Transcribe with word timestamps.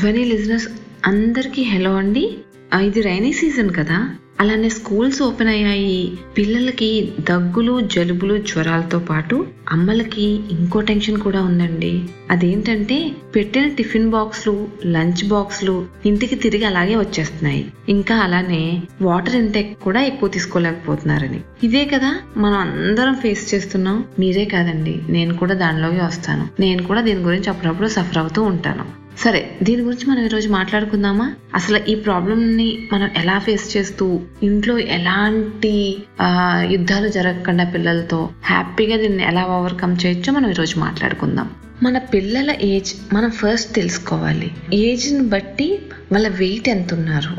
ధ్వని 0.00 0.24
లిజనర్స్ 0.24 0.68
అందరికీ 1.06 1.62
హలో 1.62 1.94
అండి. 1.94 2.38
ఇది 2.84 3.00
రైనీ 3.00 3.32
సీజన్ 3.32 3.70
కదా. 3.74 4.10
అలానే 4.40 4.68
స్కూల్స్ 4.68 5.22
ఓపెన్ 5.22 5.48
అయ్యాయి. 5.48 6.18
పిల్లలకి 6.38 7.12
దగ్గులు 7.20 7.80
జలుబులు 7.80 8.36
జ్వరాలతో 8.36 8.98
పాటు 8.98 9.46
అమ్మలకి 9.72 10.22
ఇంకో 10.22 10.80
టెన్షన్ 10.80 11.18
కూడా 11.18 11.42
ఉందండి. 11.42 12.04
అదేంటంటే 12.30 13.12
పెట్టిన 13.36 13.68
టిఫిన్ 13.68 14.10
బాక్స్లు 14.10 14.68
లంచ్ 14.86 15.28
బాక్స్లు 15.28 15.86
ఇంటికి 16.06 16.34
తిరిగి 16.34 16.64
అలాగే 16.64 16.96
వచ్చేస్తున్నాయి. 16.96 17.72
ఇంకా 17.88 18.16
అలానే 18.16 18.82
వాటర్ 19.02 19.36
ఇంటెక్ 19.36 19.80
కూడా 19.80 20.02
ఎక్కువ 20.02 20.28
తీసుకోలేకపోతున్నారని. 20.28 21.40
ఇదే 21.62 21.84
కదా 21.84 22.20
మనం 22.36 22.56
అందరం 22.56 23.14
ఫేస్ 23.14 23.54
చేస్తున్నాం. 23.54 24.04
మీరే 24.18 24.44
కాదండి 24.44 25.02
నేను 25.08 25.36
కూడా 25.36 25.54
దానిలోకి 25.54 26.00
వస్తాను. 26.00 26.48
నేను 26.60 26.82
కూడా 26.82 27.00
దీని 27.00 27.20
గురించి 27.20 27.50
అప్పుడప్పుడు 27.50 27.88
సఫర్ 27.88 28.18
అవుతూ 28.18 28.42
ఉంటాను. 28.42 29.05
సరే 29.18 29.40
దీని 29.62 29.82
గురించి 29.82 30.10
మనం 30.10 30.24
ఈరోజు 30.24 30.48
మాట్లాడుకుందామా? 30.48 31.34
అసలు 31.54 31.78
ఈ 31.90 31.94
ప్రాబ్లమ్ని 31.94 32.88
మనం 32.92 33.10
ఎలా 33.16 33.38
ఫేస్ 33.38 33.76
చేస్తూ 33.76 34.20
ఇంట్లో 34.42 34.78
ఎలాంటి 34.78 35.98
యుద్ధాలు 36.72 37.08
జరగకుండా 37.08 37.64
పిల్లలతో 37.64 38.30
హ్యాపీగా 38.44 38.96
దీన్ని 38.96 39.24
ఎలా 39.24 39.44
ఓవర్కమ్ 39.46 39.96
చేయొచ్చో 40.06 40.32
మనం 40.32 40.50
ఈరోజు 40.50 40.78
మాట్లాడుకుందాం. 40.78 41.50
మన 41.82 41.98
పిల్లల 41.98 42.50
ఏజ్ 42.50 42.92
మనం 43.14 43.30
ఫస్ట్ 43.30 43.74
తెలుసుకోవాలి. 43.74 44.50
ఏజ్ని 44.74 45.24
బట్టి 45.28 45.78
వాళ్ళ 46.12 46.28
వెయిట్ 46.28 46.68
ఎంత 46.68 46.94
ఉన్నారు 46.94 47.36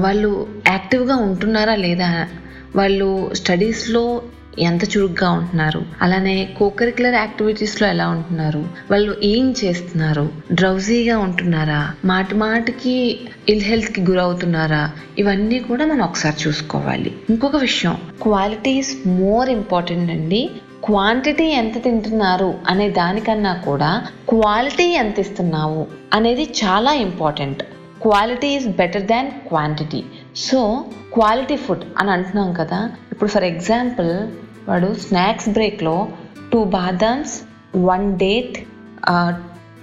వాళ్ళు 0.00 0.30
యాక్టివ్గా 0.68 1.16
ఉంటున్నారా 1.16 1.74
లేదా? 1.74 2.28
వాళ్ళు 2.76 3.08
స్టడీస్లో 3.34 4.22
ఎంత 4.58 4.96
చురుగ్గా 4.96 5.30
ఉంటున్నారు. 5.30 5.82
అలానే 6.02 6.54
కోకరికులర్ 6.58 7.14
యాక్టివిటీస్లో 7.14 7.88
ఎలా 7.88 8.08
ఉంటున్నారు. 8.08 8.68
వాళ్ళు 8.90 9.16
ఏం 9.22 9.54
చేస్తున్నారు. 9.64 10.30
డ్రౌజీగా 10.52 11.18
ఉంటున్నారా. 11.18 11.94
మాటి 12.04 12.34
మాటికి 12.34 13.20
ఇల్ 13.48 13.62
హెల్త్కి 13.62 14.00
గురవుతున్నారా. 14.00 14.90
ఇవన్నీ 15.18 15.58
కూడా 15.58 15.86
మనం 15.86 16.02
ఒకసారి 16.02 16.48
చూసుకోవాలి. 16.48 17.16
ఇంకొక 17.30 17.56
విషయం. 17.56 17.96
క్వాలిటీ 18.22 18.70
ఈస్ 18.70 19.08
మోర్ 19.08 19.48
ఇంపార్టెంట్ 19.50 20.10
అండి. 20.10 20.50
క్వాంటిటీ 20.84 21.44
ఎంత 21.44 21.84
తింటున్నారు 21.84 22.54
అనే 22.68 22.90
దానికన్నా 22.90 23.54
కూడా 23.54 24.06
క్వాలిటీ 24.28 24.84
ఎంత 24.84 25.18
ఇస్తున్నావు 25.18 25.86
అనేది 26.12 26.42
చాలా 26.42 26.92
important 26.92 27.62
quality 28.02 28.48
is 28.48 28.68
better 28.68 29.02
than 29.02 29.30
quantity 29.30 30.04
so 30.36 30.84
quality 31.12 31.56
food 31.56 31.82
అని 31.98 32.10
అంటున్నాం 32.10 32.52
కదా. 32.52 32.90
ఇప్పుడు 33.12 33.30
ఫర్ 33.30 33.44
ఎగ్జాంపుల్ 33.44 34.28
వాడు 34.68 34.94
స్నాక్స్ 34.94 35.48
బ్రేక్లో 35.48 36.08
two 36.52 36.64
బాదామ్స్ 36.64 37.42
one 37.76 38.18
date 38.18 38.58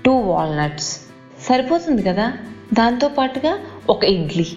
two 0.06 0.12
walnuts 0.12 1.00
సరిపోతుంది 1.48 2.04
కదా? 2.04 2.34
దాంతో 2.74 3.08
పాటుగా 3.08 3.60
ఒక 3.90 4.04
ఇడ్లీ. 4.04 4.48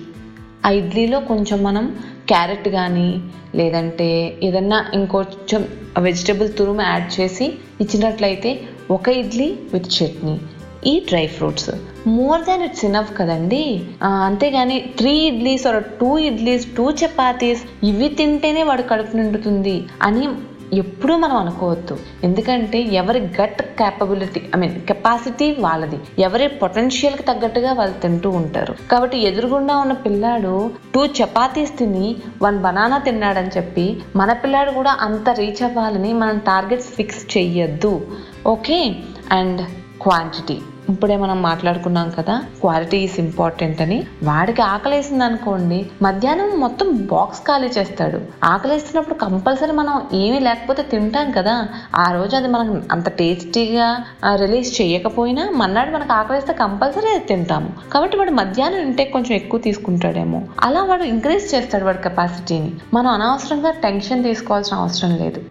ఆ 0.67 0.71
ఇడ్లీలో 0.71 1.21
కొంచెం 1.21 1.62
మనం 1.62 1.84
క్యారెట్ 2.29 2.69
కానీ 2.69 3.23
లేదంటే 3.55 4.39
ఏదన్నా 4.43 4.87
ఇంకొంచెం 4.95 5.69
వెజిటబుల్ 5.99 6.53
తురుము 6.53 6.83
యాడ్ 6.83 7.21
చేసి 7.21 7.47
ఇచ్చినట్లయితే 7.81 8.61
ఒక 8.91 9.09
ఇడ్లీ 9.09 9.59
విత్ 9.73 9.87
చట్నీ. 9.87 10.41
ఈ 10.87 11.05
dry 11.09 11.27
fruits. 11.27 11.71
More 12.07 12.41
than 12.41 12.62
it's 12.62 12.84
enough 12.84 13.19
కదండి. 13.19 13.84
అంతేగాని 14.25 14.81
three 14.98 15.11
idlis 15.11 15.67
or 15.67 15.84
two 15.84 16.19
idlis 16.19 16.67
two 16.77 16.91
chapatis 16.91 17.84
ఇవి 17.84 18.09
తింటేనే 18.09 18.62
వాడు 18.62 18.83
కడుపు 18.83 19.17
నిండుతుంది 19.17 19.84
అని 20.03 20.29
ఎప్పుడూ 20.73 21.17
మనం 21.17 21.37
అనుకోవద్దు. 21.37 21.99
ఎందుకంటే 22.25 22.83
ఎవరి 22.83 23.21
gut 23.21 23.62
capability 23.62 24.43
I 24.56 24.59
mean 24.59 24.81
capacity 24.81 25.56
వాళ్ళది. 25.61 25.99
ఎవరి 26.19 26.49
పొటెన్షియల్కి 26.49 27.23
తగ్గట్టుగా 27.23 27.73
వాళ్ళు 27.73 28.01
తింటూ 28.01 28.31
ఉంటారు. 28.31 28.75
కాబట్టి 28.91 29.19
ఎదురుగుండా 29.19 29.77
ఉన్న 29.77 29.93
పిల్లాడు 29.93 30.71
టూ 30.95 31.06
చపాతీస్ 31.06 31.79
తిని 31.79 32.17
వన్ 32.43 32.59
బనానా 32.59 32.99
తిన్నాడని 32.99 33.49
చెప్పి 33.56 34.01
మన 34.17 34.33
పిల్లాడు 34.33 34.71
కూడా 34.71 34.97
అంత 35.01 35.31
రీచ్ 35.31 35.62
అవ్వాలని 35.62 36.12
మనం 36.12 36.38
టార్గెట్స్ 36.38 36.88
ఫిక్స్ 36.88 37.37
చెయ్యొద్దు. 37.37 38.06
ఓకే? 38.47 38.94
అండ్ 39.31 39.61
క్వాంటిటీ 40.03 40.59
ఇప్పుడే 40.88 41.16
మనం 41.16 41.42
మాట్లాడుకున్నాం 41.42 42.10
కదా 42.10 42.42
క్వాలిటీ 42.60 42.97
ఈస్ 42.97 43.20
ఇంపార్టెంట్ 43.20 43.81
అని. 43.81 44.06
వాడికి 44.25 44.62
ఆకలేసింది 44.62 45.25
అనుకోండి 45.25 45.91
మధ్యాహ్నం 46.03 46.60
మొత్తం 46.60 47.06
బాక్స్ 47.10 47.41
ఖాళీ 47.41 47.69
చేస్తాడు. 47.69 48.20
ఆకలేస్తున్నప్పుడు 48.44 49.14
కంపల్సరీ 49.14 49.72
మనం 49.72 50.06
ఏమీ 50.14 50.38
లేకపోతే 50.38 50.82
తింటాం 50.82 51.31
కదా 51.31 51.69
ఆ 51.97 52.12
రోజు 52.12 52.37
అది 52.37 52.48
మనం 52.48 52.82
అంత 52.92 53.08
టేస్టీగా 53.08 54.04
రిలీజ్ 54.34 54.81
చేయకపోయినా 54.81 55.50
మన్నాడు 55.50 55.91
మనకు 55.91 56.12
ఆకలిస్తే 56.12 56.53
కంపల్సరీ 56.53 57.08
అది 57.08 57.25
తింటాము. 57.25 57.72
కాబట్టి 57.92 58.16
వాడు 58.16 58.31
మధ్యాహ్నం 58.31 58.81
ఇంటేక్ 58.81 59.12
కొంచెం 59.12 59.37
ఎక్కువ 59.37 59.60
తీసుకుంటాడేమో. 59.60 60.42
అలా 60.60 60.82
వాడు 60.82 61.03
ఇంక్రీజ్ 61.03 61.54
చేస్తాడు 61.54 61.84
వాడి 61.84 61.98
కెపాసిటీని 61.98 62.72
మనం 62.94 63.08
అనవసరంగా 63.08 63.70
టెన్షన్ 63.70 64.25
తీసుకోవాల్సిన 64.25 64.76
అవసరం 64.76 65.16
లేదు. 65.16 65.42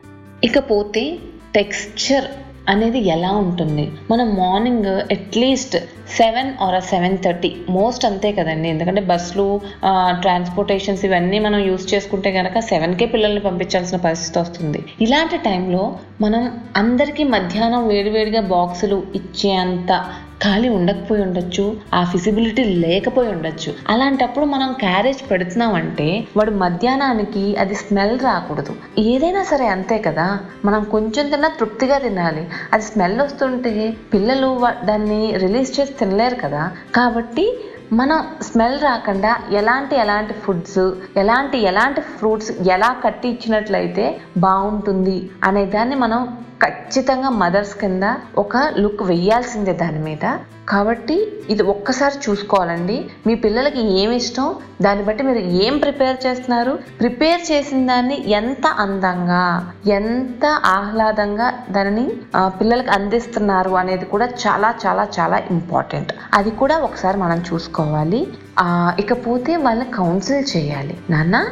ఇకపోతే 0.43 1.17
టెక్స్చర్ 1.55 2.25
అనేది 2.73 2.99
ఎలా 3.15 3.31
ఉంటుంది? 3.43 3.85
మనం 4.11 4.27
morning 4.41 4.89
at least 5.15 5.75
seven 6.17 6.51
or 6.65 6.77
seven 6.91 7.17
thirty 7.25 7.49
most 7.69 8.03
అంతే 8.09 8.29
కదండి. 8.31 8.67
ఎందుకంటే 8.73 9.01
బస్సులు 9.11 9.47
ట్రాన్స్పోర్టేషన్స్ 10.23 11.03
ఇవన్నీ 11.05 11.39
మనం 11.39 11.59
యూస్ 11.69 11.85
చేసుకుంటే 11.93 12.31
కనుక 12.37 12.59
సెవెన్కే 12.71 13.07
పిల్లల్ని 13.15 13.41
పంపించాల్సిన 13.47 13.99
పరిస్థితి 14.07 14.39
వస్తుంది. 14.39 14.81
ఇలాంటి 15.01 15.37
టైంలో 15.49 15.83
మనం 16.21 16.43
అందరికీ 16.75 17.25
మధ్యాహ్నం 17.35 17.83
వేడివేడిగా 17.87 18.43
బాక్సులు 18.55 18.99
ఇచ్చేంత 19.15 19.91
ఖాళీ 20.43 20.69
ఉండకపోయి 20.69 21.21
ఉండొచ్చు 21.21 21.77
ఆ 21.93 22.03
ఫిజిబిలిటీ 22.03 22.63
లేకపోయి 22.63 23.29
ఉండొచ్చు. 23.29 23.73
అలాంటప్పుడు 23.89 24.45
మనం 24.45 24.73
క్యారేజ్ 24.73 25.31
పెడుతున్నామంటే 25.31 26.27
వాడు 26.37 26.51
మధ్యాహ్నానికి 26.51 27.55
అది 27.55 27.75
స్మెల్ 27.75 28.19
రాకూడదు. 28.19 28.75
ఏదైనా 28.99 29.43
సరే 29.43 29.67
అంతే 29.67 29.97
కదా? 29.97 30.39
మనం 30.65 30.83
కొంచెం 30.83 31.29
తిన్నా 31.29 31.47
తృప్తిగా 31.47 31.97
తినాలి. 31.97 32.49
అది 32.73 32.83
స్మెల్ 32.83 33.21
వస్తుంటే 33.21 33.97
పిల్లలు 34.13 34.47
వా- 34.47 34.85
దాన్ని 34.85 35.35
రిలీజ్ 35.35 35.79
చేసి 35.79 35.93
తినలేరు 35.93 36.35
కదా? 36.35 36.71
కాబట్టి 36.95 37.59
మనం 37.93 38.27
స్మెల్ 38.41 38.79
రాకుండా 38.79 39.37
ఎలాంటి 39.51 39.95
ఎలాంటి 39.95 40.33
ఫుడ్స్ 40.33 40.91
ఎలాంటి 41.17 41.57
ఎలాంటి 41.57 42.01
ఫ్రూట్స్ 42.01 42.51
ఎలా 42.69 42.95
కట్టి 43.05 43.29
ఇచ్చినట్లయితే 43.29 44.21
బాగుంటుంది 44.37 45.29
అనే 45.43 45.65
దాన్ని 45.65 45.95
మనం 45.95 46.37
ఖచ్చితంగా 46.63 47.29
మదర్స్ 47.29 47.75
కింద 47.77 48.03
ఒక 48.37 48.57
లుక్ 48.77 49.03
వెయ్యాల్సిందే 49.03 49.73
దాని 49.73 49.99
మీద. 49.99 50.25
కాబట్టి 50.69 51.15
ఇది 51.49 51.63
ఒక్కసారి 51.63 52.15
చూసుకోవాలండి. 52.29 53.09
మీ 53.27 53.35
పిల్లలకి 53.35 53.81
ఏమి 53.99 54.15
ఇష్టం? 54.15 54.55
దాన్ని 54.81 55.05
బట్టి 55.05 55.23
మీరు 55.23 55.37
ఏం 55.37 55.77
ప్రిపేర్ 55.77 56.17
చేస్తున్నారు? 56.25 56.79
ప్రిపేర్ 56.99 57.51
చేసిన 57.51 57.87
దాన్ని 57.87 58.29
ఎంత 58.29 58.67
అందంగా 58.67 59.71
ఎంత 59.87 60.45
ఆహ్లాదంగా 60.65 61.53
దానిని 61.69 62.11
పిల్లలకి 62.47 62.89
అందిస్తున్నారు 62.89 63.69
అనేది 63.69 64.05
కూడా 64.05 64.25
చాలా 64.25 64.73
చాలా 64.85 65.07
చాలా 65.19 65.37
ఇంపార్టెంట్. 65.51 66.13
అది 66.33 66.51
కూడా 66.51 66.77
ఒకసారి 66.77 67.17
మనం 67.17 67.43
చూసుకోవాలి. 67.53 68.27
ఇకపోతే 68.99 69.55
వాళ్ళని 69.55 69.91
కౌన్సిల్ 69.91 70.57
చేయాలి. 70.57 70.97
నాన్న 71.09 71.45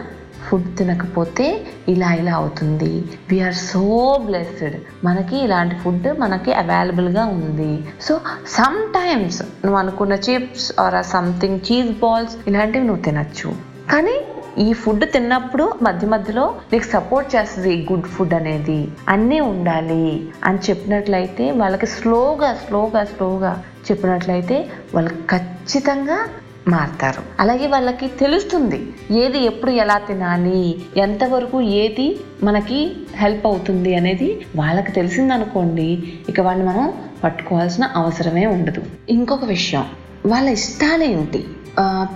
ఫుడ్ 0.50 0.78
తినకపోతే 0.78 1.66
ఇలా 1.88 2.14
ఇలా 2.14 2.34
అవుతుంది. 2.34 3.04
వీఆర్ 3.32 3.54
సో 3.54 4.18
బ్లెస్డ్ 4.26 4.76
మనకి 5.04 5.38
ఇలాంటి 5.38 5.76
ఫుడ్ 5.76 6.20
మనకి 6.20 6.54
అవైలబుల్గా 6.54 7.26
ఉంది. 7.26 7.88
సో 8.02 8.20
సమ్ 8.48 8.94
టైమ్స్ 8.94 9.42
నువ్వు 9.42 9.80
అనుకున్న 9.80 10.14
chips 10.14 10.72
or 10.80 11.06
something 11.06 11.60
cheese 11.72 11.92
balls 11.92 12.36
ఇలాంటివి 12.48 12.86
నువ్వు 12.86 13.04
తినచ్చు. 13.04 13.56
కానీ 13.92 14.14
ఈ 14.58 14.74
ఫుడ్ 14.74 15.12
తిన్నప్పుడు 15.12 15.74
మధ్య 15.82 16.08
మధ్యలో 16.08 16.56
నీకు 16.74 16.84
సపోర్ట్ 16.84 17.36
చేస్తుంది 17.36 17.88
గుడ్ 17.92 18.04
ఫుడ్ 18.04 18.34
అనేది. 18.34 18.92
అన్నీ 19.10 19.40
ఉండాలి. 19.40 20.30
అని 20.44 20.58
చెప్పినట్లయితే 20.70 21.52
వాళ్ళకి 21.52 21.86
స్లోగా 21.86 22.60
స్లోగా 22.68 23.04
స్లోగా 23.04 23.64
చెప్పినట్లయితే 23.92 24.70
వాళ్ళకి 24.96 25.16
ఖచ్చితంగా 25.16 26.28
మారుతారు. 26.74 27.22
అలాగే 27.42 27.68
వాళ్ళకి 27.74 28.08
తెలుస్తుంది 28.22 28.80
ఏది 29.24 29.40
ఎప్పుడు 29.50 29.72
ఎలా 29.84 29.98
తినాలి 30.08 30.62
ఎంతవరకు 31.06 31.58
ఏది 31.82 32.08
మనకి 32.44 32.80
హెల్ప్ 33.22 33.46
అవుతుంది 33.48 33.92
అనేది 34.00 34.30
వాళ్ళకి 34.62 34.92
తెలిసిందనుకోండి 34.92 35.90
ఇక 36.30 36.40
వాడిని 36.48 36.66
మనం 36.72 36.88
పట్టుకోవాల్సిన 37.24 37.84
అవసరమే 38.02 38.46
ఉండదు. 38.56 38.82
ఇంకొక 39.10 39.46
విషయం 39.56 39.86
వాళ్ళ 40.32 40.48
ఇష్టాలేంటి 40.60 41.42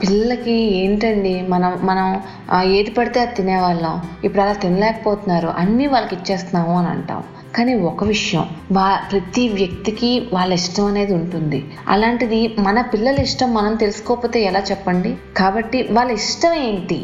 పిల్లలకి 0.01 0.55
ఏంటండి 0.81 1.33
మనం 1.53 1.71
మనం 1.89 2.07
ఏది 2.77 2.91
పడితే 2.97 3.19
అది 3.25 3.33
తినేవాళ్ళం 3.39 3.95
ఇప్పుడు 4.25 4.41
అలా 4.43 4.53
తినలేకపోతున్నారు 4.63 5.49
అన్నీ 5.61 5.85
వాళ్ళకి 5.93 6.15
ఇచ్చేస్తున్నాము 6.17 6.73
అని 6.79 6.89
అంటాం. 6.93 7.21
కానీ 7.55 7.73
ఒక 7.81 8.03
విషయం 8.03 8.43
వా 8.71 8.99
ప్రతి 9.11 9.49
వ్యక్తికి 9.49 10.29
వాళ్ళ 10.33 10.53
ఇష్టం 10.53 10.85
అనేది 10.85 11.13
ఉంటుంది. 11.13 11.59
అలాంటిది 11.87 12.55
మన 12.59 12.81
పిల్లల 12.81 13.19
ఇష్టం 13.19 13.53
మనం 13.53 13.75
తెలుసుకోకపోతే 13.75 14.41
ఎలా 14.43 14.59
చెప్పండి? 14.59 15.17
కాబట్టి 15.37 15.87
వాళ్ళ 15.91 16.11
ఇష్టం 16.11 16.53
ఏంటి? 16.53 16.99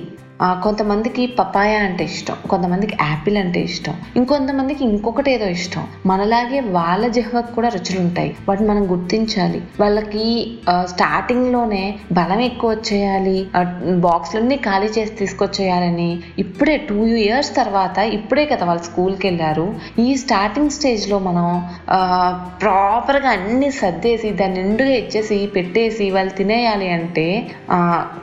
కొంతమందికి 0.64 1.26
పపాయ 1.40 1.74
అంటే 1.76 2.04
ఇష్టం 2.04 2.38
కొంతమందికి 2.50 2.96
యాపిల్ 3.02 3.38
అంటే 3.38 3.60
ఇష్టం 3.62 3.94
ఇంకొంతమందికి 4.16 4.84
ఇంకొకటి 4.86 5.32
ఏదో 5.32 5.48
ఇష్టం. 5.48 5.84
మనలాగే 6.06 6.60
వాళ్ళ 6.78 7.08
జిహ్వకు 7.08 7.52
కూడా 7.56 7.70
రుచులు 7.70 8.00
ఉంటాయి. 8.00 8.36
వాటిని 8.50 8.68
మనం 8.70 8.92
గుర్తించాలి. 8.92 9.62
వాళ్ళకి 9.80 10.26
స్టార్టింగ్లోనే 10.84 11.54
లోనే 11.56 11.84
బలం 12.12 12.42
ఎక్కువ 12.42 12.70
వచ్చేయాలి. 12.72 13.38
బాక్స్లన్నీ 14.06 14.56
ఖాళీ 14.66 14.88
చేసి 14.98 15.14
తీసుకొచ్చేయాలని. 15.22 16.10
ఇప్పుడే 16.40 16.78
టూ 16.90 17.06
ఇయర్స్ 17.26 17.56
తర్వాత 17.56 17.98
ఇప్పుడే 18.18 18.46
కదా 18.46 18.66
వాళ్ళు 18.66 18.84
స్కూల్కి 18.84 19.28
వెళ్ళారు. 19.28 19.68
ఈ 20.00 20.16
స్టార్టింగ్ 20.16 20.70
స్టేజ్లో 20.70 21.20
మనం 21.20 21.48
ప్రాపర్గా 22.62 23.30
అన్ని 23.30 23.72
సర్దేసి 23.72 24.30
దాన్ని 24.42 24.64
నిండుగా 24.64 24.96
ఇచ్చేసి 25.04 25.38
పెట్టేసి 25.56 26.10
వాళ్ళు 26.10 26.34
తినేయాలి 26.34 26.90
అంటే 26.90 27.28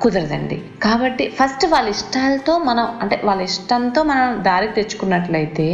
కుదరదండి. 0.02 0.58
కాబట్టి 0.82 1.24
ఫస్ట్ 1.28 1.64
వాళ్ళ 1.66 1.88
ఇష్టాలతో 1.88 2.58
మనం 2.58 2.86
అంటే 3.02 3.16
వాళ్ళ 3.24 3.42
ఇష్టంతో 3.42 4.02
మనం 4.02 4.28
దారికి 4.44 4.74
తెచ్చుకున్నట్లయితే 4.74 5.66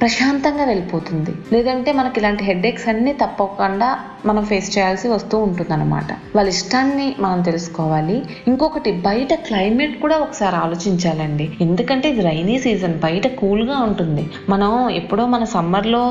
ప్రశాంతంగా 0.00 0.64
వెళ్ళిపోతుంది. 0.64 1.32
లేదంటే 1.52 1.90
మనకి 1.92 2.20
ఇలాంటి 2.20 2.44
హెడేక్స్ 2.44 2.88
అన్నీ 2.88 3.12
తప్పకుండా 3.12 3.88
మనం 4.26 4.44
ఫేస్ 4.44 4.78
చేయాల్సి 4.78 5.08
వస్తూ 5.08 5.38
ఉంటుందన్నమాట. 5.38 6.10
వాళ్ళ 6.36 6.48
ఇష్టాన్ని 6.48 7.16
మనం 7.20 7.40
తెలుసుకోవాలి. 7.40 8.16
ఇంకొకటి 8.48 8.92
బయట 8.92 9.34
క్లైమేట్ 9.34 10.00
కూడా 10.00 10.16
ఒకసారి 10.18 10.56
ఆలోచించాలండి. 10.56 11.46
ఎందుకంటే 11.60 12.10
ఇది 12.10 12.22
రైనీ 12.22 12.58
సీజన్ 12.58 12.96
బయట 12.98 13.26
కూల్గా 13.26 13.78
ఉంటుంది. 13.78 14.24
మనం 14.48 14.90
ఎప్పుడో 14.90 15.26
మన 15.26 15.44
సమ్మర్లో 15.44 16.02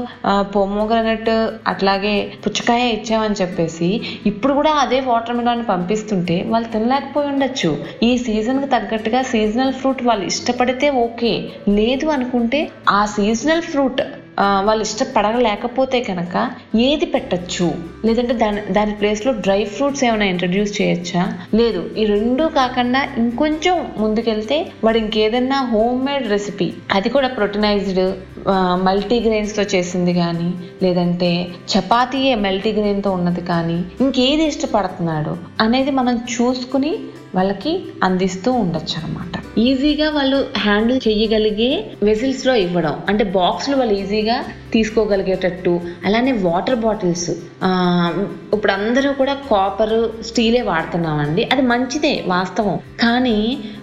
పోమోగ్రనట్ 0.56 1.32
అట్లాగే 1.68 2.16
పుచ్చకాయ 2.44 2.90
ఇచ్చామని 2.90 3.40
చెప్పేసి 3.42 4.02
ఇప్పుడు 4.26 4.54
కూడా 4.54 4.72
అదే 4.72 5.00
వాటర్ 5.00 5.38
మిలాన్ 5.38 5.66
పంపిస్తుంటే 5.70 6.46
వాళ్ళు 6.50 6.68
తినలేకపోయి 6.68 7.28
ఉండొచ్చు. 7.28 7.72
ఈ 8.04 8.18
సీజన్కి 8.18 8.66
తగ్గట్టుగా 8.66 9.22
సీజనల్ 9.22 9.74
ఫ్రూట్ 9.74 10.04
వాళ్ళు 10.04 10.26
ఇష్టపడితే 10.26 10.90
ఓకే. 10.90 11.34
లేదు 11.70 12.08
అనుకుంటే 12.08 12.62
ఆ 12.90 13.06
సీజనల్ 13.06 13.62
ఫ్రూట్ 13.62 14.02
వాళ్ళు 14.40 14.82
ఇష్టపడలేకపోతే 14.82 16.00
కనుక 16.04 16.36
ఏది 16.76 17.06
పెట్టచ్చు? 17.06 17.68
లేదంటే 18.06 18.34
దాని 18.34 18.62
దాని 18.74 18.94
ప్లేస్లో 18.96 19.34
డ్రై 19.34 19.66
ఫ్రూట్స్ 19.66 20.04
ఏమైనా 20.04 20.26
ఇంట్రడ్యూస్ 20.26 20.82
చేయొచ్చా? 20.82 21.22
లేదు 21.54 21.82
ఈ 21.98 22.06
రెండు 22.06 22.44
కాకుండా 22.44 23.02
ఇంకొంచెం 23.18 23.94
ముందుకెళ్తే 23.98 24.72
వాడు 24.84 24.98
ఇంకేదన్నా 24.98 25.60
హోమ్ 25.74 26.06
మేడ్ 26.06 26.30
రెసిపీ. 26.30 26.74
అది 26.92 27.10
కూడా 27.10 27.28
ప్రోటీనైజ్డ్ 27.28 28.04
మల్టీగ్రెయిన్స్తో 28.84 29.64
చేసింది 29.64 30.14
కానీ 30.14 30.50
లేదంటే 30.84 31.32
చపాతీయే 31.74 32.36
మల్టీగ్రెయిన్తో 32.36 33.12
ఉన్నది 33.12 33.42
కానీ 33.42 33.80
ఇంకేది 34.02 34.46
ఇష్టపడుతున్నాడు 34.48 35.36
అనేది 35.62 35.92
మనం 35.92 36.16
చూసుకుని 36.36 36.94
వాళ్ళకి 37.36 37.84
అందిస్తూ 38.04 38.52
ఉండొచ్చు 38.52 38.96
అనమాట 39.00 39.45
ఈజీగా 39.58 40.10
వాళ్ళు 40.10 40.52
హ్యాండిల్ 40.58 41.00
చేయగలిగే 41.08 41.70
వెసిల్స్లో 42.04 42.56
ఇవ్వడం. 42.56 42.96
అంటే 43.10 43.24
బాక్స్లో 43.24 43.78
వాళ్ళు 43.78 43.94
ఈజీగా 43.94 44.38
తీసుకోగలిగేటట్టు. 44.76 45.74
అలానే 46.06 46.32
వాటర్ 46.48 46.80
బాటిల్స్. 46.86 47.30
ఇప్పుడు 48.54 48.72
అందరూ 48.72 49.10
కూడా 49.14 49.34
కాపర్ 49.52 49.98
స్టీలే 50.24 50.62
వాడుతున్నామండి. 50.72 51.44
అది 51.54 51.62
మంచిదే 51.62 52.14
వాస్తవం. 52.28 52.76
కానీ 53.02 53.40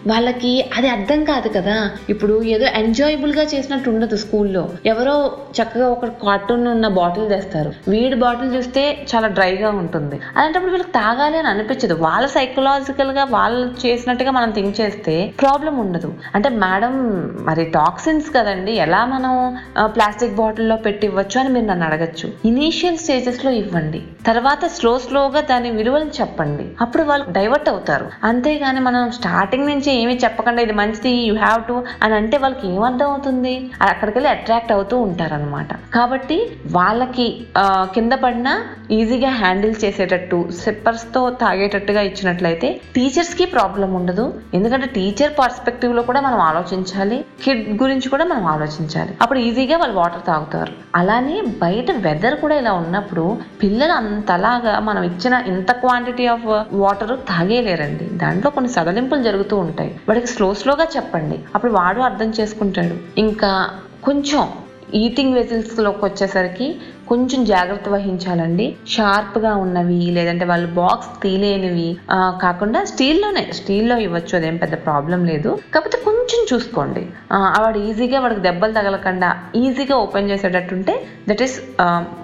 వాళ్ళకి 0.06 0.52
అది 0.76 0.88
అర్థం 0.88 1.20
కాదు 1.24 1.48
కదా. 1.48 1.74
ఇప్పుడు 2.10 2.42
ఏదో 2.54 2.66
ఎంజాయబుల్గా 2.82 3.42
చేసినట్టు 3.42 3.88
ఉండదు 3.90 4.16
స్కూల్లో. 4.16 4.62
ఎవరో 4.86 5.16
చక్కగా 5.58 5.88
ఒక 5.88 6.04
కార్టూన్ 6.04 6.66
ఉన్న 6.68 6.86
బాటిల్ 6.98 7.28
తెస్తారు. 7.28 7.72
వీడి 7.88 8.16
బాటిల్ 8.24 8.54
చూస్తే 8.56 8.82
చాలా 9.12 9.28
డ్రైగా 9.28 9.70
ఉంటుంది. 9.82 10.16
అలాంటప్పుడు 10.36 10.70
వీళ్ళకి 10.70 10.92
తాగాలి 10.92 11.38
అని 11.38 11.48
అనిపించదు. 11.48 11.94
వాళ్ళ 12.04 12.26
సైకలాజికల్గా 12.36 13.24
వాళ్ళు 13.30 13.66
చేసినట్టుగా 13.86 14.30
మనం 14.30 14.50
థింక్ 14.50 14.80
చేస్తే 14.80 15.14
ప్రాబ్లం 15.40 15.78
ఉండదు. 15.84 16.10
అంటే 16.34 16.48
మేడం 16.64 16.92
మరి 17.48 17.64
టాక్సిన్స్ 17.64 18.28
కదండి. 18.36 18.72
ఎలా 18.86 19.00
మనం 19.14 19.34
ప్లాస్టిక్ 19.94 20.36
బాటిల్లో 20.40 20.76
పెట్టి 20.86 21.06
ఇవ్వచ్చు 21.06 21.40
అని 21.40 21.48
మీరు 21.48 21.66
నన్ను 21.66 21.86
అడగచ్చు. 21.86 22.32
ఇనీషియల్ 22.44 22.98
స్టేజెస్లో 22.98 23.50
ఇవ్వండి. 23.50 24.02
తర్వాత 24.26 24.64
స్లో 24.74 24.92
స్లోగా 25.04 25.40
దాని 25.50 25.70
విలువలు 25.78 26.10
చెప్పండి. 26.20 26.64
అప్పుడు 26.84 27.02
వాళ్ళు 27.02 27.26
డైవర్ట్ 27.36 27.68
అవుతారు. 27.72 28.06
అంతేగాని 28.28 28.80
మనం 28.88 29.10
స్టార్టింగ్ 29.18 29.66
నుంచి 29.70 29.90
ఏమీ 30.02 30.14
చెప్పకుండా 30.24 30.62
ఇది 30.66 30.74
మంచిది 30.80 31.12
యూ 31.28 31.34
హ్యావ్ 31.44 31.62
టు 31.70 31.76
అని 32.02 32.14
అంటే 32.14 32.36
వాళ్ళకి 32.44 32.66
ఏమర్థం 32.74 33.08
అవుతుంది? 33.12 33.54
అక్కడికి 33.90 34.16
వెళ్ళి 34.18 34.30
అట్రాక్ట్ 34.34 34.72
అవుతూ 34.76 34.96
ఉంటారనమాట 35.06 35.68
కాబట్టి 35.94 36.38
వాళ్ళకి 36.78 37.26
కింద 37.96 38.12
పడినా 38.24 38.54
ఈజీగా 38.98 39.32
హ్యాండిల్ 39.42 39.74
చేసేటట్టు 39.84 40.38
సిప్పర్స్తో 40.62 41.22
తాగేటట్టుగా 41.42 42.00
ఇచ్చినట్లయితే 42.10 42.68
టీచర్స్కి 42.94 43.44
ప్రాబ్లం 43.56 43.90
ఉండదు. 44.00 44.26
ఎందుకంటే 44.54 44.86
టీచర్ 44.96 45.34
పర్స్పెక్టివ్లో 45.40 46.02
కూడా 46.10 46.20
మనం 46.28 46.40
ఆలోచించాలి. 46.50 47.18
కిడ్ 47.44 47.64
గురించి 47.82 48.08
కూడా 48.08 48.24
మనం 48.32 48.46
ఆలోచించాలి. 48.54 49.12
అప్పుడు 49.22 49.38
ఈజీగా 49.48 49.76
వాళ్ళు 49.82 49.96
వాటర్ 50.00 50.26
తాగుతారు. 50.30 50.72
అలానే 51.00 51.36
బయట 51.64 51.90
వెదర్ 52.06 52.38
కూడా 52.44 52.54
ఇలా 52.62 52.72
ఉన్నప్పుడు 52.82 53.26
పిల్లలు 53.62 53.92
అంతలాగా 54.12 54.78
మనం 54.78 55.02
ఇచ్చిన 55.02 55.42
ఇంత 55.46 55.72
క్వాంటిటీ 55.72 56.26
ఆఫ్ 56.26 56.46
వాటర్ 56.72 57.18
తాగేయలేరండి 57.18 58.04
దాంట్లో 58.04 58.50
కొన్ని 58.50 58.72
సడలింపులు 58.72 59.22
జరుగుతూ 59.22 59.56
ఉంటాయి. 59.56 60.00
వాడికి 60.08 60.26
స్లో 60.26 60.54
స్లోగా 60.54 60.86
చెప్పండి. 60.96 61.38
అప్పుడు 61.54 61.72
వాడు 61.72 62.00
అర్థం 62.00 62.30
చేసుకుంటాడు. 62.40 63.20
ఇంకా 63.20 63.52
కొంచెం 64.04 64.48
ఈటింగ్ 64.94 65.34
వెజిల్స్లోకి 65.34 66.04
వచ్చేసరికి 66.04 66.66
కొంచెం 67.12 67.44
జాగ్రత్త 67.44 67.88
వహించాలండి. 67.88 68.76
షార్ప్గా 68.88 69.54
ఉన్నవి 69.56 69.94
లేదంటే 69.94 70.44
వాళ్ళు 70.44 70.74
బాక్స్ 70.74 71.22
తీలేనివి 71.22 71.96
కాకుండా 72.12 72.84
స్టీల్లోనే 72.84 73.48
స్టీల్లో 73.52 73.98
ఇవ్వచ్చు 73.98 74.36
అదేం 74.36 74.56
పెద్ద 74.56 74.74
ప్రాబ్లం 74.74 75.24
లేదు. 75.24 75.58
కాకపోతే 75.74 75.98
కొంచెం 76.04 76.46
చూసుకోండి. 76.54 77.06
ఆ, 77.32 77.54
వాడు 77.60 77.78
ఈజీగా 77.78 78.20
వాడికి 78.20 78.40
దెబ్బలు 78.40 78.72
తగలకుండా 78.72 79.36
ఈజీగా 79.56 79.96
ఓపెన్ 79.96 80.30
చేసేటట్టుంటే 80.30 81.04
దట్ 81.28 81.42
ఈస్ 81.42 81.60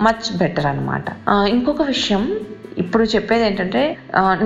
మచ్ 0.03 0.39
బెటర్ 0.39 0.67
అనమాట 0.67 1.05
ఇంకొక 1.49 1.83
విషయం 1.83 2.37
ఇప్పుడు 2.83 3.05
చెప్పేది 3.13 3.45
ఏంటంటే 3.47 3.83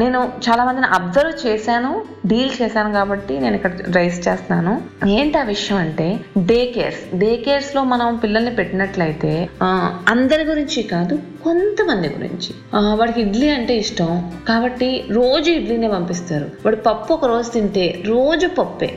నేను 0.03 0.19
చాలా 0.47 0.63
మందిని 0.69 0.89
అబ్జర్వ్ 0.99 1.35
చేశాను 1.47 1.91
డీల్ 2.27 2.53
చేశాను 2.61 2.91
కాబట్టి 2.93 3.35
నేను 3.45 3.55
ఇక్కడ 3.59 3.73
రైస్ 3.97 4.19
చేస్తున్నాను. 4.27 4.75
ఏంటి 5.19 5.37
ఆ 5.39 5.45
విషయం 5.53 5.79
అంటే 5.85 6.07
డే 6.51 6.59
కేర్స్. 6.77 7.03
డే 7.23 7.31
కేర్స్లో 7.47 7.83
మనం 7.93 8.17
పిల్లల్ని 8.25 8.53
పెట్టినట్లయితే 8.61 9.33
అందరి 10.15 10.45
గురించి 10.51 10.83
కాదు 10.95 11.17
కొంతమంది 11.45 12.11
గురించి. 12.17 12.53
వాడికి 13.01 13.21
ఇడ్లీ 13.27 13.49
అంటే 13.59 13.77
ఇష్టం 13.85 14.11
కాబట్టి 14.49 14.91
రోజు 15.11 15.51
ఇడ్లీనే 15.59 15.91
పంపిస్తారు. 15.97 16.49
వాడు 16.65 16.81
పప్పు 16.89 17.11
ఒక 17.19 17.27
రోజు 17.35 17.51
తింటే 17.51 17.87
రోజు 18.07 18.49
పప్పే. 18.61 18.91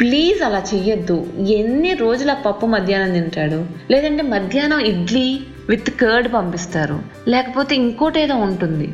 ప్లీజ్ 0.00 0.40
అలా 0.46 0.58
చెయ్యొద్దు. 0.72 1.14
ఎన్ని 1.60 1.92
రోజుల 2.02 2.32
పప్పు 2.46 2.66
మధ్యాహ్నం 2.74 3.12
తింటాడు? 3.18 3.60
లేదంటే 3.92 4.22
మధ్యాహ్నం 4.34 4.80
ఇడ్లీ 4.90 5.28
విత్ 5.68 5.90
కర్డ్ 6.00 6.28
పంపిస్తారు. 6.34 6.96
లేకపోతే 7.28 7.72
ఇంకోటి 7.74 8.20
ఏదో 8.20 8.36
ఉంటుంది. 8.48 8.86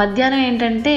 మధ్యాహ్నం 0.00 0.40
ఏంటంటే 0.40 0.94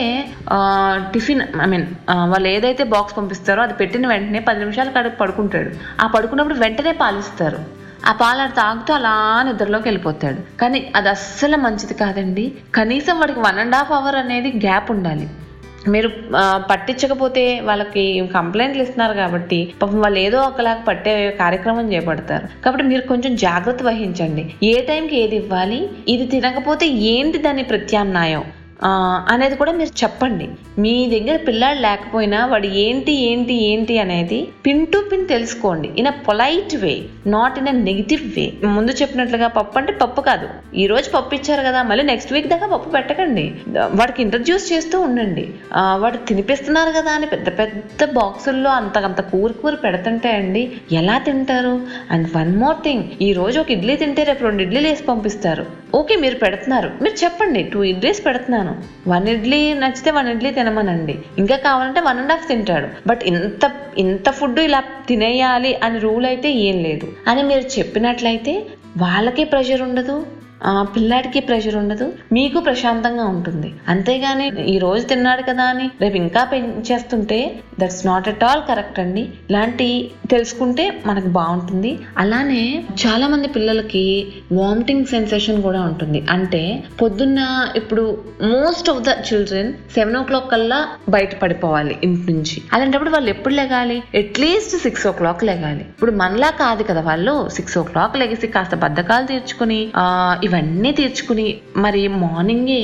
టిఫిన్ 1.13 1.41
ఐ 1.61 1.65
మీన్ 1.65 1.87
వాళ్ళు 2.31 2.47
ఏదైతే 2.47 2.83
బాక్స్ 2.93 3.17
పంపిస్తారో 3.17 3.61
అది 3.63 3.73
పెట్టిన 3.73 4.07
వెంటనే 4.07 4.39
పది 4.39 4.59
నిమిషాలు 4.59 4.91
కడుపు 4.97 5.15
పడుకుంటాడు. 5.15 5.71
ఆ 6.03 6.07
పడుకున్నప్పుడు 6.07 6.57
వెంటనే 6.59 6.91
పాలిస్తారు. 6.91 7.59
ఆ 8.05 8.11
పాలు 8.11 8.41
అది 8.41 8.55
తాగుతూ 8.55 8.91
అలా 8.93 9.13
నిద్రలోకి 9.47 9.87
వెళ్ళిపోతాడు. 9.87 10.39
కానీ 10.59 10.79
అది 10.95 11.09
అస్సలు 11.09 11.57
మంచిది 11.57 11.93
కాదండి. 11.93 12.45
కనీసం 12.75 13.15
వాడికి 13.19 13.39
వన్ 13.39 13.59
అండ్ 13.59 13.75
హాఫ్ 13.75 13.91
అవర్ 13.91 14.15
అనేది 14.15 14.51
గ్యాప్ 14.65 14.91
ఉండాలి. 14.91 15.27
మీరు 15.95 16.09
పట్టించకపోతే 16.71 17.43
వాళ్ళకి 17.59 18.03
కంప్లైంట్లు 18.33 18.81
ఇస్తున్నారు 18.81 19.13
కాబట్టి 19.13 19.59
పాపం 19.81 19.99
వాళ్ళు 20.01 20.19
ఏదో 20.19 20.39
ఒకలాగా 20.41 20.83
పట్టే 20.87 21.13
కార్యక్రమం 21.39 21.93
చేపడతారు. 21.93 22.47
కాబట్టి 22.65 22.85
మీరు 22.91 23.01
కొంచెం 23.01 23.35
జాగ్రత్త 23.35 23.83
వహించండి. 23.83 24.45
ఏ 24.63 24.75
టైంకి 24.81 25.17
ఏది 25.23 25.35
ఇవ్వాలి? 25.35 25.81
ఇది 26.07 26.27
తినకపోతే 26.27 26.87
ఏంటి 27.13 27.37
దాని 27.37 27.63
ప్రత్యామ్నాయం? 27.63 28.43
అనేది 29.33 29.55
కూడా 29.59 29.71
మీరు 29.77 29.91
చెప్పండి. 30.01 30.47
మీ 30.83 30.93
దగ్గర 31.13 31.35
పిల్లాడు 31.47 31.79
లేకపోయినా 31.85 32.39
వాడు 32.51 32.67
ఏంటి 32.83 33.13
ఏంటి 33.29 33.53
ఏంటి 33.69 33.95
అనేది 34.03 34.39
పిన్ 34.65 34.83
టు 34.93 34.99
పిన్ 35.11 35.25
తెలుసుకోండి. 35.31 35.89
In 35.99 36.09
a 36.11 36.13
polite 36.27 36.75
way 36.83 36.93
not 37.35 37.55
in 37.61 37.69
a 37.71 37.75
negative 37.87 38.23
way 38.35 38.45
ముందు 38.75 38.91
చెప్పినట్లుగా 39.01 39.47
పప్పు 39.57 39.77
అంటే 39.79 39.93
పప్పు 40.01 40.23
కాదు. 40.29 40.49
ఈ 40.81 40.85
రోజు 40.91 41.07
పప్పు 41.15 41.33
ఇచ్చారు 41.37 41.63
కదా 41.67 41.79
మళ్ళీ 41.91 42.05
నెక్స్ట్ 42.11 42.33
వీక్ 42.33 42.49
దాకా 42.53 42.67
పప్పు 42.73 42.91
పెట్టకండి. 42.97 43.45
వాడికి 43.99 44.21
ఇంట్రడ్యూస్ 44.25 44.67
చేస్తూ 44.73 44.99
ఉండండి. 45.07 45.45
వాడు 46.03 46.19
తినిపిస్తున్నారు 46.31 46.93
కదా 46.99 47.11
అని 47.17 47.29
పెద్ద 47.33 47.47
పెద్ద 47.59 48.09
బాక్సుల్లో 48.19 48.69
అంత 48.79 48.97
అంత 49.09 49.21
కూర 49.31 49.51
కూర 49.63 49.73
పెడుతుంటే 49.85 50.29
అండి 50.41 50.63
ఎలా 50.99 51.17
తింటారు? 51.27 51.75
అండ్ 52.11 52.27
వన్ 52.37 52.53
మోర్ 52.63 52.77
థింగ్ 52.85 53.03
ఈ 53.27 53.31
రోజు 53.33 53.57
ఒక 53.63 53.71
ఇడ్లీ 53.77 53.95
తింటే 54.03 54.23
రేపు 54.29 54.43
రెండు 54.49 54.63
ఇడ్లీలు 54.67 54.87
వేసి 54.87 55.03
పంపిస్తారు. 55.11 55.65
ఓకే 55.97 56.15
మీరు 56.23 56.37
పెడుతున్నారు. 56.45 56.89
మీరు 57.03 57.17
చెప్పండి 57.23 57.63
టూ 57.73 57.81
ఇడ్లీస్ 57.91 58.21
పెడుతున్నాను. 58.25 58.66
వన్ 59.07 59.27
ఇడ్లీ 59.27 59.73
నచ్చితే 59.73 60.11
వన్ 60.11 60.27
ఇడ్లీ 60.27 60.51
తినమనండి. 60.51 61.19
ఇంకా 61.37 61.55
కావాలంటే 61.55 61.99
వన్ 61.99 62.19
అండ్ 62.19 62.31
హాఫ్ 62.31 62.47
తింటాడు. 62.47 62.87
బట్ 63.07 63.21
ఇంత 63.23 63.71
ఇంత 63.97 64.29
ఫుడ్ 64.29 64.59
ఇలా 64.59 64.83
తినేయాలి 65.07 65.75
అని 65.75 65.99
రూల్ 65.99 66.25
అయితే 66.25 66.51
ఏం 66.51 66.83
లేదు. 66.83 67.13
అని 67.27 67.43
మీరు 67.43 67.79
చెప్పినట్లయితే 67.79 68.65
వాళ్ళకే 68.97 69.43
ప్రెషర్ 69.43 69.81
ఉండదు. 69.81 70.25
పిల్లాడికి 70.95 71.39
ప్రెషర్ 71.39 71.75
ఉండదు 71.75 72.13
మీకు 72.33 72.59
ప్రశాంతంగా 72.59 73.25
ఉంటుంది. 73.25 73.69
అంతేగాని 73.87 74.45
ఈ 74.73 74.77
రోజు 74.77 75.03
తిన్నాడు 75.05 75.41
కదా 75.41 75.63
అని 75.63 75.91
రేపు 76.01 76.15
ఇంకా 76.15 76.43
పెంచేస్తుంటే 76.43 77.39
that's 77.79 78.07
not 78.07 78.27
at 78.29 78.43
all 78.43 78.61
correct 78.69 78.99
అండి. 78.99 79.23
ఇలాంటి 79.49 80.11
తెలుసుకుంటే 80.31 81.01
మనకు 81.05 81.27
బాగుంటుంది. 81.27 81.99
అలానే 82.17 82.85
చాలా 83.05 83.27
మంది 83.27 83.47
పిల్లలకి 83.47 84.03
వామిటింగ్ 84.51 85.05
సెన్సేషన్ 85.05 85.61
కూడా 85.63 85.81
ఉంటుంది. 85.81 86.25
అంటే 86.29 86.83
పొద్దున్న 87.01 87.39
ఇప్పుడు 87.75 88.05
most 88.43 88.89
of 88.89 89.03
the 89.09 89.09
children 89.27 89.73
seven 89.95 90.17
o'clock 90.23 90.51
కల్లా 90.51 90.79
బయట 91.09 91.41
పడిపోవాలి 91.41 91.95
ఇంటి 92.03 92.33
నుంచి. 92.33 92.63
అలాంటప్పుడు 92.73 93.09
వాళ్ళు 93.09 93.29
ఎప్పుడు 93.29 93.53
లెగాలి? 93.53 94.03
అట్లీస్ట్ 94.15 94.75
సిక్స్ 94.85 95.07
ఓ 95.07 95.11
క్లాక్ 95.11 95.43
లెగాలి. 95.43 95.83
ఇప్పుడు 95.97 96.11
మనలా 96.11 96.49
కాదు 96.49 96.83
కదా 96.83 97.01
వాళ్ళు. 97.01 97.49
సిక్స్ 97.49 97.77
ఓ 97.77 97.83
క్లాక్ 97.83 98.17
లెగిసి 98.17 98.47
కాస్త 98.47 98.75
బద్ధకాలు 98.75 99.25
తీర్చుకుని 99.25 99.79
ఇవన్నీ 100.47 100.91
తీర్చుకుని 100.91 101.47
మరి 101.77 102.01
మార్నింగే 102.17 102.81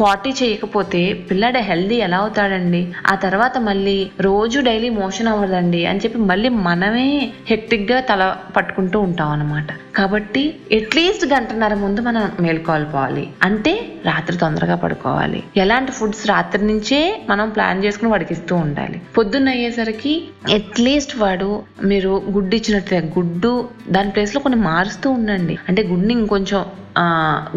పార్టీ 0.00 0.30
చేయకపోతే 0.40 1.00
పిల్లడు 1.30 1.60
హెల్దీ 1.68 1.96
ఎలా 2.06 2.18
అవుతాడండి? 2.18 2.82
ఆ 3.06 3.14
తర్వాత 3.24 3.58
మళ్ళీ 3.68 3.96
రోజు 4.20 4.58
డైలీ 4.60 4.90
మోషన్ 5.00 5.28
అవ్వదండి 5.28 5.80
అని 5.90 6.02
చెప్పి 6.04 6.18
మళ్ళీ 6.30 6.48
మనమే 6.66 7.08
హెక్టిక్గా 7.50 7.98
తల 8.10 8.22
పట్టుకుంటూ 8.56 9.00
ఉంటాం 9.00 9.30
అనమాట 9.30 9.70
కాబట్టి 9.96 10.42
అట్లీస్ట్ 10.76 11.24
గంటన్నర 11.32 11.74
ముందు 11.82 12.00
మనం 12.00 12.24
మేల్కొల్పోవాలి 12.40 13.24
అంటే 13.42 13.72
రాత్రి 14.06 14.36
తొందరగా 14.36 14.76
పడుకోవాలి. 14.76 15.40
ఎలాంటి 15.56 15.92
ఫుడ్స్ 15.92 16.24
రాత్రి 16.26 16.62
నుంచే 16.66 17.00
మనం 17.28 17.48
ప్లాన్ 17.48 17.82
చేసుకుని 17.84 18.10
వాడికి 18.10 18.32
ఇస్తూ 18.36 18.54
ఉండాలి. 18.56 19.00
పొద్దున్న 19.18 19.48
అయ్యేసరికి 19.56 20.14
అట్లీస్ట్ 20.54 21.14
వాడు 21.18 21.50
మీరు 21.84 22.14
గుడ్డు 22.30 22.54
ఇచ్చినట్లే 22.56 23.00
గుడ్డు 23.18 23.52
దాని 23.88 24.10
ప్లేస్లో 24.10 24.40
కొన్ని 24.40 24.60
మారుస్తూ 24.70 25.10
ఉండండి. 25.10 25.56
అంటే 25.68 25.82
గుడ్ని 25.92 26.14
ఇంకొంచెం 26.20 26.62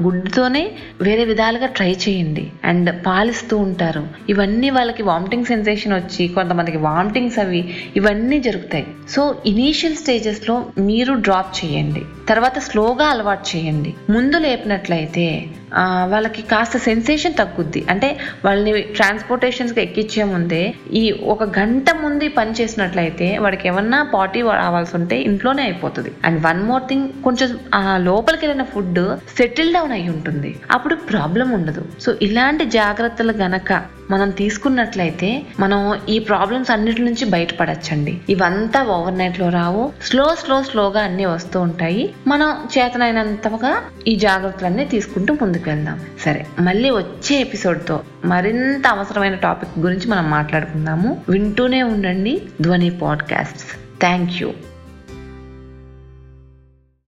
గుడ్డుతోనే 0.04 0.62
వేరే 1.02 1.24
విధాలుగా 1.32 1.68
ట్రై 1.78 1.90
చేయండి. 2.04 2.27
అండ్ 2.66 3.06
పాలిస్తూ 3.06 3.58
ఉంటారు. 3.58 4.08
ఇవన్నీ 4.30 4.70
వాళ్ళకి 4.70 5.04
వామిటింగ్ 5.04 5.46
సెన్సేషన్ 5.46 5.94
వచ్చి 5.94 6.28
కొంతమందికి 6.28 6.78
వామిటింగ్స్ 6.78 7.40
అవి 7.40 7.78
ఇవన్నీ 7.96 8.40
జరుగుతాయి. 8.40 8.88
సో 9.10 9.38
ఇనీషియల్ 9.46 9.96
స్టేజెస్లో 9.96 10.66
మీరు 10.78 11.14
డ్రాప్ 11.14 11.66
చేయండి. 11.66 12.02
తర్వాత 12.30 12.60
స్లోగా 12.60 13.06
అలవాటు 13.06 13.58
చేయండి. 13.58 13.94
ముందు 14.10 14.38
లేపినట్లయితే 14.38 15.46
వాళ్ళకి 16.06 16.42
కాస్త 16.42 16.78
సెన్సేషన్ 16.78 17.34
తగ్గుద్ది. 17.34 17.86
అంటే 17.90 18.18
వాళ్ళని 18.46 18.82
ట్రాన్స్పోర్టేషన్స్కి 18.82 19.82
ఎక్కించే 19.82 20.24
ముందే 20.24 20.74
ఈ 20.94 21.12
ఒక 21.12 21.44
గంట 21.60 21.92
ముందు 21.92 22.30
పని 22.30 22.52
చేసినట్లయితే 22.52 23.38
వాడికి 23.38 23.68
ఏమన్నా 23.68 24.04
పాటీ 24.14 24.42
రావాల్సి 24.42 24.98
ఉంటే 24.98 25.22
ఇంట్లోనే 25.22 25.64
అయిపోతుంది. 25.64 26.12
అండ్ 26.26 26.46
వన్ 26.46 26.64
మోర్ 26.64 26.84
థింగ్ 26.84 27.10
కొంచెం 27.24 27.60
ఆ 27.76 27.98
లోపలికి 27.98 28.48
వెళ్ళిన 28.48 28.66
ఫుడ్ 28.66 29.00
సెటిల్ 29.38 29.74
డౌన్ 29.74 29.92
అయి 29.92 30.10
ఉంటుంది. 30.10 30.60
అప్పుడు 30.72 30.96
ప్రాబ్లం 30.96 31.52
ఉండదు. 31.52 31.86
సో 32.00 32.17
ఇలాంటి 32.22 32.66
జాగ్రత్తలు 32.66 33.32
గనక 33.32 33.98
మనం 34.12 34.30
తీసుకున్నట్లయితే 34.30 35.44
మనం 35.60 36.00
ఈ 36.10 36.20
ప్రాబ్లమ్స్ 36.20 36.72
అన్నిటి 36.72 37.02
నుంచి 37.02 37.26
బయటపడచ్చండి. 37.26 38.22
ఇవంతా 38.30 38.84
ఓవర్ 38.84 39.18
నైట్లో 39.18 39.50
రావు. 39.50 39.94
స్లో 40.04 40.36
స్లో 40.36 40.64
స్లోగా 40.64 41.02
అన్ని 41.02 41.26
వస్తూ 41.26 41.62
ఉంటాయి. 41.62 42.14
మనం 42.28 42.68
చేతనైనంతగా 42.78 43.82
ఈ 44.08 44.16
జాగ్రత్తలన్నీ 44.16 44.86
తీసుకుంటూ 44.86 45.34
ముందుకు 45.34 45.70
వెళ్దాం 45.70 46.00
సరే 46.26 46.46
మళ్ళీ 46.60 46.90
వచ్చే 46.90 47.36
ఎపిసోడ్తో 47.36 48.04
మరింత 48.26 48.88
అవసరమైన 48.88 49.36
టాపిక్ 49.36 49.80
గురించి 49.80 50.08
మనం 50.08 50.30
మాట్లాడుకుందాము. 50.30 51.22
వింటూనే 51.30 51.84
ఉండండి 51.84 52.42
ధ్వని 52.62 52.90
పాడ్కాస్ట్ 52.90 54.00
థ్యాంక్ 54.00 54.32
యూ 54.44 54.54